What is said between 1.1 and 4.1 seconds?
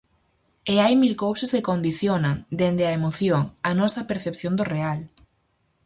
cousas que condicionan, dende a emoción, a nosa